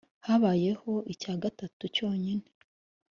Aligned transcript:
habaho 0.25 0.93
icya 1.13 1.33
gatatu 1.43 1.83
cyonyine. 1.95 2.45